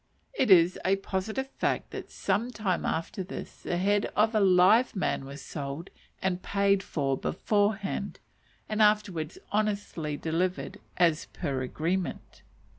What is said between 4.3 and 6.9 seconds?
a live man was sold and paid